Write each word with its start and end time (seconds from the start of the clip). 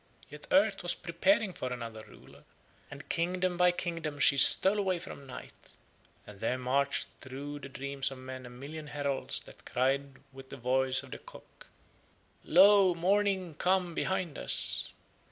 Yet 0.29 0.47
earth 0.49 0.81
was 0.81 0.95
preparing 0.95 1.53
for 1.53 1.71
another 1.71 2.03
ruler, 2.07 2.43
and 2.89 3.07
kingdom 3.07 3.55
by 3.55 3.69
kingdom 3.71 4.17
she 4.17 4.35
stole 4.35 4.79
away 4.79 4.97
from 4.97 5.27
Night, 5.27 5.73
and 6.25 6.39
there 6.39 6.57
marched 6.57 7.07
through 7.19 7.59
the 7.59 7.69
dreams 7.69 8.09
of 8.09 8.17
men 8.17 8.47
a 8.47 8.49
million 8.49 8.87
heralds 8.87 9.41
that 9.41 9.63
cried 9.63 10.17
with 10.33 10.49
the 10.49 10.57
voice 10.57 11.03
of 11.03 11.11
the 11.11 11.19
cock: 11.19 11.67
"Lo! 12.43 12.95
Morning 12.95 13.53
come 13.53 13.93
behind 13.93 14.39
us." 14.39 14.95